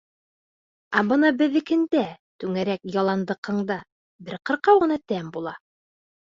[1.01, 2.01] Ә бына беҙҙекеңдә,
[2.43, 3.77] Түңәрәк яландыҡыңда,
[4.31, 5.55] бер ҡырҡыу ғына тәм була.